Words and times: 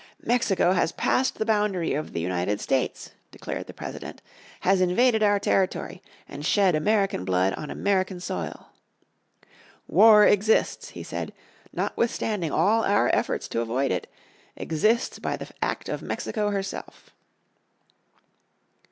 "Mexico 0.23 0.71
has 0.71 0.91
passed 0.91 1.35
the 1.35 1.45
boundary 1.45 1.93
of 1.93 2.11
the 2.11 2.19
United 2.19 2.59
States," 2.59 3.11
declared 3.29 3.67
the 3.67 3.71
President, 3.75 4.19
"has 4.61 4.81
invaded 4.81 5.21
our 5.21 5.39
territory, 5.39 6.01
and 6.27 6.43
shed 6.43 6.73
American 6.73 7.23
blood 7.23 7.53
on 7.53 7.69
American 7.69 8.19
soil." 8.19 8.69
"War 9.87 10.25
exists," 10.25 10.89
he 10.89 11.03
said, 11.03 11.31
"notwithstanding 11.71 12.51
all 12.51 12.83
our 12.83 13.13
efforts 13.13 13.47
to 13.49 13.61
avoid 13.61 13.91
it, 13.91 14.11
exists 14.55 15.19
by 15.19 15.37
the 15.37 15.51
act 15.61 15.87
of 15.87 16.01
Mexico 16.01 16.49
herself." 16.49 17.11